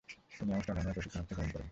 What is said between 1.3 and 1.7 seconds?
গমন করেন।